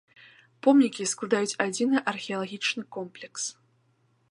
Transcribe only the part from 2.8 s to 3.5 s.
комплекс.